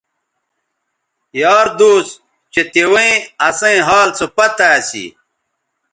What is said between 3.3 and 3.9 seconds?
اسئیں